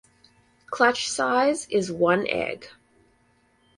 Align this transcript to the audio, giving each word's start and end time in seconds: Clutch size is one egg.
Clutch 0.65 1.07
size 1.07 1.67
is 1.69 1.91
one 1.91 2.25
egg. 2.25 2.65